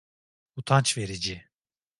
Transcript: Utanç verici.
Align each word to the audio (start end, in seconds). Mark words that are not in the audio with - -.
Utanç 0.55 0.97
verici. 0.97 1.49